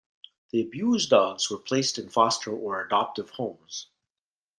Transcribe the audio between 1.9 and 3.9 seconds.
in foster or adoptive homes.